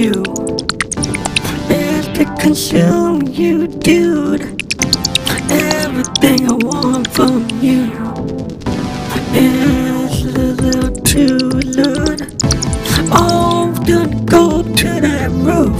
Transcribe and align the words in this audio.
you. 0.00 0.12
to 2.16 2.24
consume 2.40 3.20
you, 3.26 3.66
dude. 3.66 4.42
Everything 5.50 6.48
I 6.48 6.54
want 6.70 7.06
from 7.08 7.48
you 7.60 7.84
is 9.34 10.24
a 10.24 10.46
little 10.62 10.94
too 11.12 11.38
loud. 11.78 12.20
Oh, 13.12 13.74
don't 13.84 14.24
go 14.24 14.62
to 14.62 14.88
that 15.06 15.30
roof. 15.48 15.79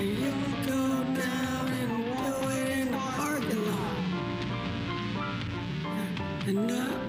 You 0.00 0.32
go 0.66 1.04
down 1.14 1.66
and 1.68 1.92
do 2.04 2.90
the 2.90 2.98
parking 3.16 3.64
lot. 3.70 3.96
And 6.46 6.99